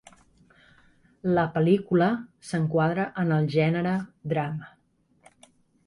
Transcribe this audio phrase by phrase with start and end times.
[1.35, 2.09] La pel·lícula
[2.53, 3.97] s'enquadra en el gènere
[4.35, 4.77] drama.